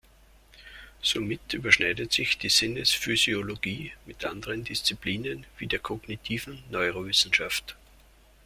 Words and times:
Somit 1.03 1.53
überschneidet 1.53 2.11
sich 2.11 2.39
die 2.39 2.49
Sinnesphysiologie 2.49 3.93
mit 4.07 4.25
anderen 4.25 4.63
Disziplinen, 4.63 5.45
wie 5.59 5.67
der 5.67 5.77
kognitiven 5.77 6.63
Neurowissenschaft. 6.71 7.75